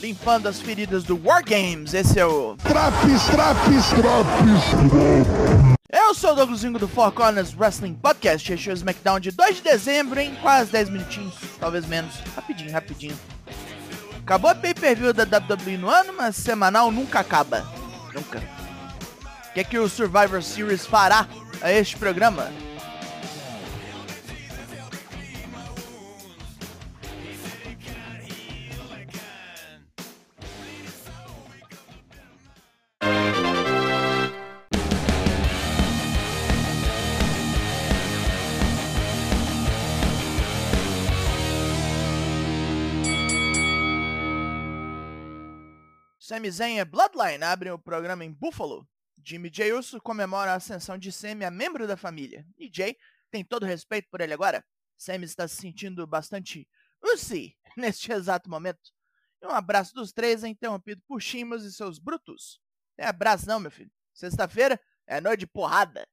[0.00, 1.94] limpando as feridas do War Games.
[1.94, 2.56] Esse é o.
[2.56, 5.68] Traps, traps, traps.
[5.90, 8.52] Eu sou o Douglasinho do Four Corners Wrestling Podcast.
[8.52, 12.14] Este é o SmackDown de 2 de dezembro, em quase 10 minutinhos, talvez menos.
[12.36, 13.18] Rapidinho, rapidinho.
[14.22, 17.66] Acabou a pay-per-view da WWE no ano, mas semanal nunca acaba.
[18.14, 18.38] Nunca.
[18.38, 21.26] O que é que o Survivor Series fará
[21.62, 22.50] a este programa?
[46.28, 48.86] Sami Zayn e Bloodline abrem o programa em Buffalo.
[49.24, 49.72] Jimmy J.
[49.72, 52.46] Uso comemora a ascensão de Sami a membro da família.
[52.58, 52.98] E Jay
[53.30, 54.62] tem todo respeito por ele agora.
[54.98, 56.68] Sami está se sentindo bastante
[57.02, 58.92] Uzi neste exato momento.
[59.40, 62.60] E um abraço dos três é interrompido por Shimas e seus brutos.
[62.98, 63.90] É abraço não, meu filho.
[64.12, 66.06] Sexta-feira é noite de porrada.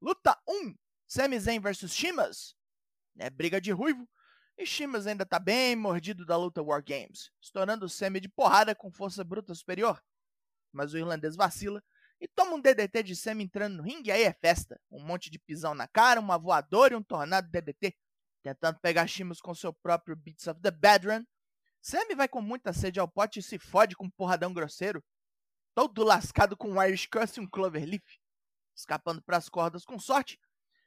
[0.00, 0.74] Luta 1.
[1.06, 2.56] Sami Zayn vs Shimas.
[3.18, 4.08] É briga de ruivo
[4.60, 8.74] e Shimas ainda tá bem mordido da luta War Games, estourando o Semi de porrada
[8.74, 10.02] com força bruta superior.
[10.70, 11.82] Mas o irlandês vacila
[12.20, 14.78] e toma um DDT de Semi entrando no ringue e aí é festa.
[14.90, 17.96] Um monte de pisão na cara, uma voadora e um tornado DDT.
[18.42, 21.24] Tentando pegar Shimas com seu próprio Beats of the Bedrun.
[21.80, 25.02] Semi vai com muita sede ao pote e se fode com um porradão grosseiro.
[25.74, 28.04] Todo lascado com um Irish Cuss e um Cloverleaf.
[28.76, 30.38] Escapando para as cordas com sorte,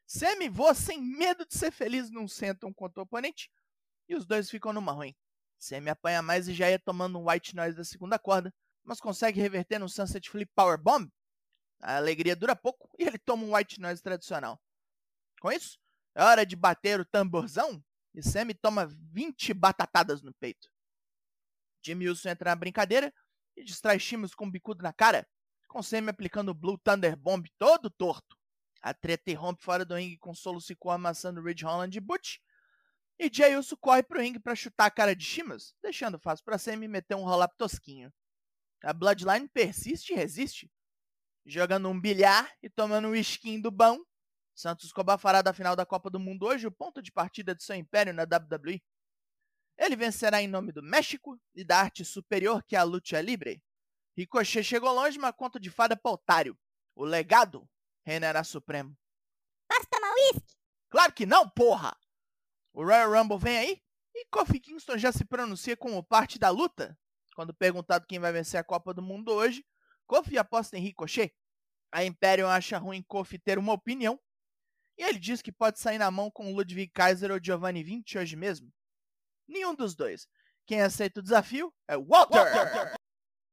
[0.05, 3.49] Semi voa sem medo de ser feliz num senton contra o oponente
[4.07, 5.15] e os dois ficam numa ruim.
[5.57, 9.39] Sammy apanha mais e já ia tomando um white noise da segunda corda, mas consegue
[9.39, 11.09] reverter no Sunset Flip Power Bomb.
[11.81, 14.61] A alegria dura pouco e ele toma um white noise tradicional.
[15.39, 15.77] Com isso,
[16.15, 20.69] é hora de bater o tamborzão e Sammy toma 20 batatadas no peito.
[21.83, 23.13] Jimmy Wilson entra na brincadeira
[23.55, 25.27] e distrai Shimus com um bicudo na cara,
[25.67, 28.37] com Sammy aplicando o Blue Thunder Bomb todo torto.
[28.81, 32.37] A treta irrompe fora do ringue com Solo Sikoa amassando Ridge Holland e Butch,
[33.19, 36.57] e Jay Uso corre pro ringue para chutar a cara de Shimas, deixando fácil para
[36.57, 38.11] Sammy meter um roll-up tosquinho.
[38.83, 40.71] A Bloodline persiste e resiste,
[41.45, 43.97] jogando um bilhar e tomando um skin do bom.
[44.53, 47.63] Santos Escobar fará da final da Copa do Mundo hoje o ponto de partida de
[47.63, 48.83] seu império na WWE.
[49.77, 53.63] Ele vencerá em nome do México e da arte superior que é a luta livre.
[54.15, 56.57] Ricochet chegou longe, mas conta de fada para otário.
[56.95, 57.67] O legado
[58.05, 58.95] reinará supremo.
[59.67, 60.55] Posso tomar uísque?
[60.89, 61.97] Claro que não, porra!
[62.73, 63.81] O Royal Rumble vem aí
[64.15, 66.97] e Kofi Kingston já se pronuncia como parte da luta.
[67.35, 69.65] Quando perguntado quem vai vencer a Copa do Mundo hoje,
[70.07, 71.33] Kofi aposta em Ricochet.
[71.91, 74.19] A Imperium acha ruim Kofi ter uma opinião.
[74.97, 78.35] E ele diz que pode sair na mão com Ludwig Kaiser ou Giovanni Vinci hoje
[78.35, 78.71] mesmo.
[79.47, 80.27] Nenhum dos dois.
[80.65, 82.37] Quem aceita o desafio é Walter.
[82.37, 82.95] Walter.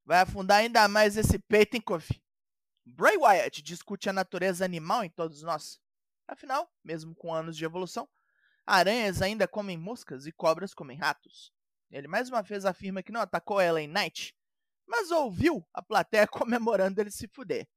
[0.04, 2.22] Vai afundar ainda mais esse peito em Kofi.
[2.86, 5.78] Bray Wyatt discute a natureza animal em todos nós.
[6.26, 8.08] Afinal, mesmo com anos de evolução,
[8.66, 11.52] Aranhas ainda comem moscas e cobras comem ratos.
[11.90, 14.34] Ele mais uma vez afirma que não atacou ela em Night,
[14.86, 17.68] mas ouviu a plateia comemorando ele se fuder.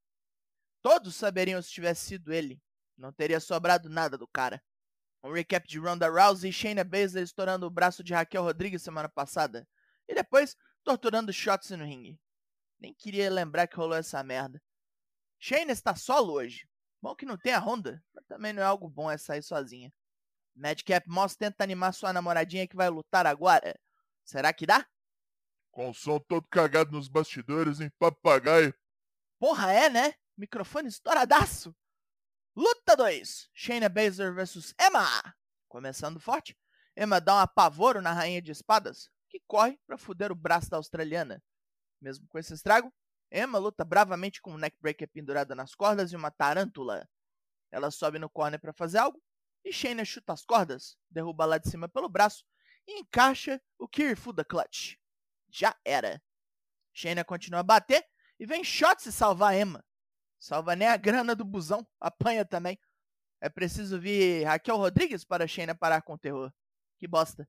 [0.82, 2.62] Todos saberiam se tivesse sido ele.
[2.98, 4.62] Não teria sobrado nada do cara.
[5.24, 9.08] Um recap de Ronda Rousey e Shayna Baszler estourando o braço de Raquel Rodrigues semana
[9.08, 9.68] passada.
[10.08, 12.20] E depois torturando shots no ringue.
[12.80, 14.62] Nem queria lembrar que rolou essa merda.
[15.40, 16.68] Shayna está solo hoje.
[17.02, 19.94] Bom que não tem a Honda, mas também não é algo bom é sair sozinha.
[20.56, 23.80] Madcap Moss tenta animar sua namoradinha que vai lutar agora.
[24.24, 24.88] Será que dá?
[25.72, 28.74] Com o som todo cagado nos bastidores, em papagaio.
[29.40, 30.14] Porra, é, né?
[30.38, 31.76] Microfone estouradaço.
[32.56, 33.50] Luta 2.
[33.54, 35.36] Shayna Baszler vs Emma.
[35.68, 36.56] Começando forte,
[36.96, 40.78] Emma dá um apavoro na rainha de espadas, que corre para fuder o braço da
[40.78, 41.44] australiana.
[42.00, 42.94] Mesmo com esse estrago,
[43.32, 47.10] Emma luta bravamente com um neckbreaker pendurada nas cordas e uma tarântula.
[47.72, 49.20] Ela sobe no corner para fazer algo,
[49.64, 52.46] e Shayna chuta as cordas, derruba lá de cima pelo braço
[52.88, 54.98] e encaixa o Kirifuda Clutch.
[55.50, 56.22] Já era.
[56.94, 58.06] Shayna continua a bater
[58.40, 59.84] e vem Shotzi salvar Emma.
[60.40, 62.78] Salva nem a grana do busão, apanha também.
[63.40, 66.52] É preciso vir Raquel Rodrigues para Shayna parar com o terror.
[66.98, 67.48] Que bosta.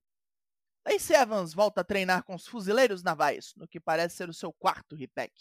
[0.87, 4.53] Lacey Evans volta a treinar com os fuzileiros navais, no que parece ser o seu
[4.53, 5.33] quarto repack.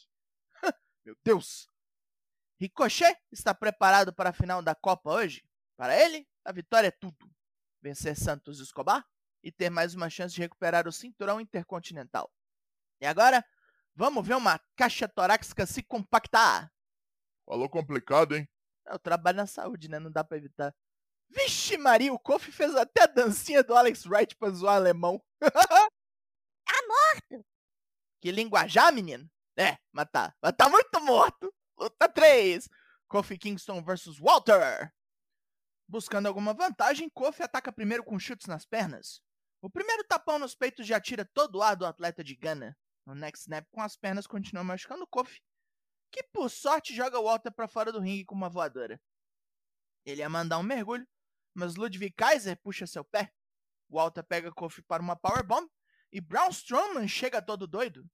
[1.05, 1.69] Meu Deus!
[2.59, 5.45] Ricochet está preparado para a final da Copa hoje?
[5.77, 7.31] Para ele, a vitória é tudo.
[7.81, 9.05] Vencer Santos Escobar
[9.43, 12.33] e ter mais uma chance de recuperar o cinturão intercontinental.
[13.01, 13.45] E agora,
[13.95, 16.73] vamos ver uma caixa torácica se compactar.
[17.45, 18.49] Falou complicado, hein?
[18.87, 19.99] Eu trabalho na saúde, né?
[19.99, 20.75] Não dá pra evitar.
[21.29, 25.23] Vixe Maria, o Kofi fez até a dancinha do Alex Wright pra zoar alemão.
[25.41, 27.47] tá morto!
[28.21, 29.31] Que linguajar, menino?
[29.57, 30.35] É, mas tá.
[30.41, 31.53] Mas tá muito morto.
[31.79, 32.69] Luta 3.
[33.09, 34.93] Kofi Kingston versus Walter.
[35.89, 39.21] Buscando alguma vantagem, Kofi ataca primeiro com chutes nas pernas.
[39.61, 42.77] O primeiro tapão nos peitos já tira todo o ar do atleta de Ghana.
[43.07, 45.43] O next snap com as pernas continua machucando Kofi,
[46.11, 49.01] que por sorte joga Walter para fora do ringue com uma voadora.
[50.07, 51.07] Ele ia mandar um mergulho,
[51.55, 53.33] mas Ludwig Kaiser puxa seu pé.
[53.89, 55.69] Walter pega Kofi para uma powerbomb
[56.11, 58.09] e Braun Strowman chega todo doido.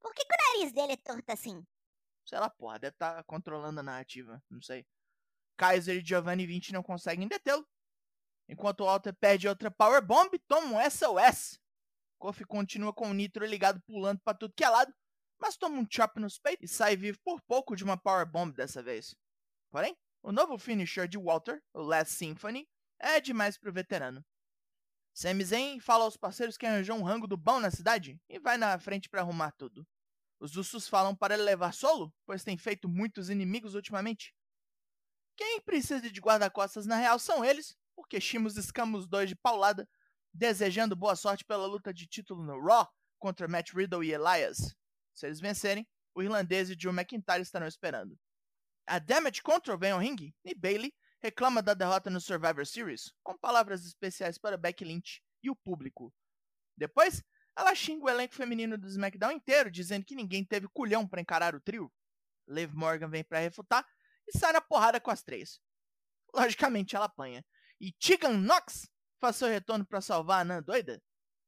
[0.00, 1.66] Por que, que o nariz dele é torto assim?
[2.24, 4.86] Sei lá, porra, deve estar tá controlando a narrativa, não sei.
[5.60, 7.68] Kaiser e Giovanni Vinci não conseguem detê-lo.
[8.48, 11.60] Enquanto Walter perde outra powerbomb, toma um SOS.
[12.18, 14.90] Kofi continua com o nitro ligado pulando para tudo que é lado,
[15.38, 18.82] mas toma um chop nos peitos e sai vivo por pouco de uma powerbomb dessa
[18.82, 19.14] vez.
[19.70, 22.66] Porém, o novo finisher de Walter, o Last Symphony,
[22.98, 24.24] é demais pro veterano.
[25.12, 28.56] Sami Zayn fala aos parceiros que arranjou um rango do bom na cidade e vai
[28.56, 29.86] na frente para arrumar tudo.
[30.40, 34.34] Os Usos falam para ele levar solo, pois tem feito muitos inimigos ultimamente.
[35.40, 39.88] Quem precisa de guarda-costas na real são eles, porque Shimos escama os dois de paulada
[40.34, 42.86] desejando boa sorte pela luta de título no Raw
[43.18, 44.76] contra Matt Riddle e Elias.
[45.14, 48.20] Se eles vencerem, o irlandês e Drew McIntyre estarão esperando.
[48.86, 50.92] A Damage Control vem ao ringue e Bailey
[51.22, 56.12] reclama da derrota no Survivor Series, com palavras especiais para Becky Lynch e o público.
[56.76, 57.24] Depois,
[57.56, 61.54] ela xinga o elenco feminino do SmackDown inteiro, dizendo que ninguém teve culhão para encarar
[61.54, 61.90] o trio.
[62.46, 63.86] Liv Morgan vem para refutar
[64.32, 65.60] e sai na porrada com as três.
[66.34, 67.44] Logicamente, ela apanha.
[67.80, 68.88] E Tegan Knox
[69.20, 71.02] faz seu retorno para salvar a Anã doida?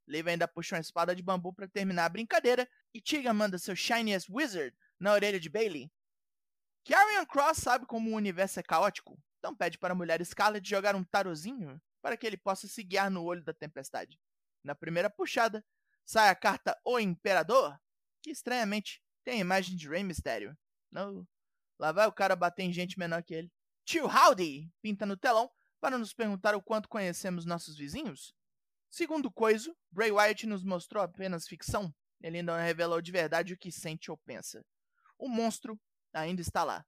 [0.06, 3.75] Liv ainda puxa uma espada de bambu para terminar a brincadeira e Tiga manda seu
[3.76, 5.90] Shiniest Wizard na orelha de Bailey.
[6.84, 10.96] Karrion Cross sabe como o universo é caótico, então pede para a mulher Scarlet jogar
[10.96, 14.19] um tarozinho para que ele possa se guiar no olho da tempestade.
[14.64, 15.64] Na primeira puxada,
[16.05, 17.78] sai a carta O Imperador,
[18.20, 20.56] que estranhamente tem a imagem de Rey Mysterio.
[20.90, 21.26] Não,
[21.82, 23.52] lá vai o cara bater em gente menor que ele.
[23.84, 25.50] Tio Howdy pinta no telão
[25.81, 28.32] para nos perguntar o quanto conhecemos nossos vizinhos?
[28.88, 31.93] Segundo Coiso, Bray Wyatt nos mostrou apenas ficção.
[32.23, 34.64] Ele ainda não revelou de verdade o que sente ou pensa.
[35.19, 35.76] O monstro
[36.12, 36.87] ainda está lá.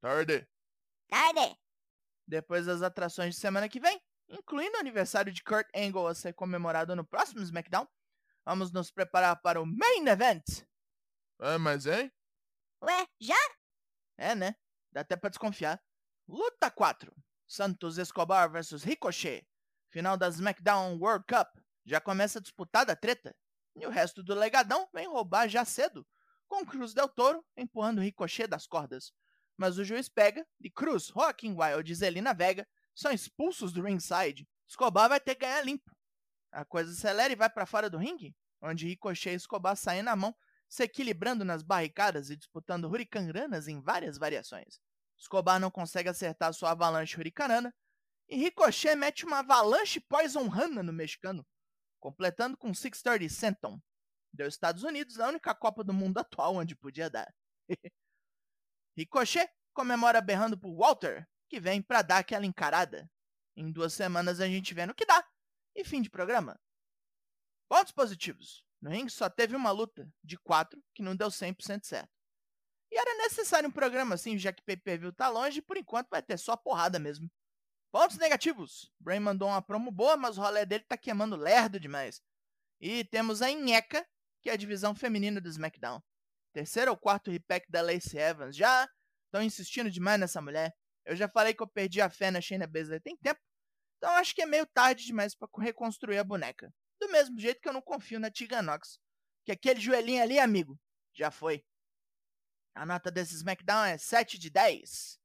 [0.00, 0.46] Tarde.
[1.08, 1.58] Tarde.
[2.24, 6.34] Depois das atrações de semana que vem, incluindo o aniversário de Kurt Angle a ser
[6.34, 7.88] comemorado no próximo SmackDown,
[8.44, 10.44] vamos nos preparar para o Main Event.
[11.40, 12.12] É, mas hein?
[12.80, 13.59] Ué, já?
[14.20, 14.54] É, né?
[14.92, 15.82] Dá até pra desconfiar.
[16.28, 17.10] Luta 4.
[17.46, 19.48] Santos Escobar versus Ricochet.
[19.88, 21.48] Final da SmackDown World Cup.
[21.86, 23.34] Já começa a disputada treta.
[23.74, 26.06] E o resto do legadão vem roubar já cedo,
[26.46, 29.10] com Cruz Del Toro empurrando Ricochet das cordas.
[29.56, 34.46] Mas o juiz pega e Cruz, Joaquim Wild e Zelina Vega são expulsos do ringside.
[34.68, 35.96] Escobar vai ter que ganhar limpo.
[36.52, 40.14] A coisa acelera e vai para fora do ringue, onde Ricochet e Escobar saem na
[40.14, 40.36] mão,
[40.70, 44.80] se equilibrando nas barricadas e disputando hurricanranas em várias variações.
[45.18, 47.74] Escobar não consegue acertar sua avalanche hurricanana,
[48.28, 51.44] e Ricochet mete uma avalanche Poison Rana no mexicano,
[51.98, 53.80] completando com 630 Senton.
[54.32, 57.34] Deu Estados Unidos a única Copa do Mundo atual onde podia dar.
[58.96, 63.10] Ricochet comemora berrando por Walter, que vem para dar aquela encarada.
[63.56, 65.26] Em duas semanas a gente vê no que dá.
[65.74, 66.58] E fim de programa.
[67.68, 68.64] Pontos positivos.
[68.80, 72.10] No ringue só teve uma luta, de quatro, que não deu 100% certo.
[72.90, 76.38] E era necessário um programa assim, já que pay-per-view tá longe por enquanto vai ter
[76.38, 77.30] só porrada mesmo.
[77.92, 78.90] Pontos negativos.
[78.98, 82.22] Bray mandou uma promo boa, mas o rolê dele tá queimando lerdo demais.
[82.80, 84.06] E temos a Inheca,
[84.40, 86.00] que é a divisão feminina do SmackDown.
[86.52, 88.56] Terceiro ou quarto repack da Lacey Evans.
[88.56, 88.88] Já
[89.26, 90.74] estão insistindo demais nessa mulher.
[91.04, 93.40] Eu já falei que eu perdi a fé na Shayna Baszler tem tempo.
[93.98, 96.72] Então acho que é meio tarde demais para reconstruir a boneca.
[97.10, 99.00] Do mesmo jeito que eu não confio na Tegan Nox.
[99.44, 100.78] Que aquele joelhinho ali, amigo,
[101.12, 101.64] já foi.
[102.72, 105.18] A nota desse SmackDown é 7 de 10.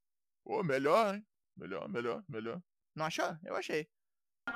[0.43, 1.23] Pô, melhor, hein?
[1.55, 2.59] Melhor, melhor, melhor.
[2.95, 3.37] Não achou?
[3.43, 3.87] Eu achei.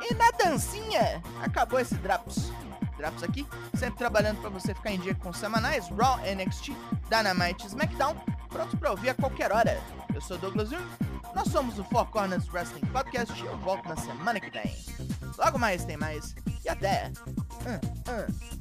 [0.01, 2.50] E na dancinha, acabou esse Drops.
[2.98, 3.45] Drops aqui,
[3.77, 6.71] sempre trabalhando para você ficar em dia com semanais, Raw, NXT,
[7.12, 8.15] Dynamite SmackDown,
[8.48, 9.77] prontos para ouvir a qualquer hora.
[10.15, 10.83] Eu sou Douglas Jung,
[11.36, 14.75] nós somos o Four Corners Wrestling Podcast e eu volto na semana que vem.
[15.38, 17.11] Logo mais tem mais, e até!
[17.27, 18.58] Uh, uh.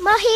[0.00, 0.26] 莫西